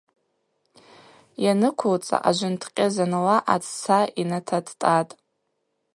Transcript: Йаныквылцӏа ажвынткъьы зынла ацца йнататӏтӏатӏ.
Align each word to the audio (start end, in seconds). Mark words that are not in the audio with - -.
Йаныквылцӏа 1.43 2.17
ажвынткъьы 2.29 2.87
зынла 2.93 3.37
ацца 3.55 3.99
йнататӏтӏатӏ. 4.21 5.13